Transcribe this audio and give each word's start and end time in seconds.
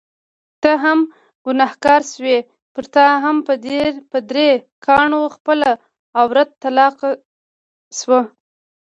ته 0.61 0.71
هم 0.83 0.99
ګنهګار 1.45 2.01
شوې، 2.13 2.37
پرتا 2.73 3.05
هم 3.23 3.37
په 4.11 4.17
درې 4.31 4.49
کاڼو 4.85 5.21
خپله 5.35 5.69
عورته 6.19 6.53
طلاقه 6.63 7.09
شوه. 7.97 8.21